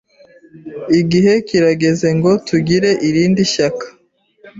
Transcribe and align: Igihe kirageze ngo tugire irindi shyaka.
Igihe 0.99 1.33
kirageze 1.47 2.07
ngo 2.17 2.31
tugire 2.47 2.89
irindi 3.07 3.41
shyaka. 3.53 3.85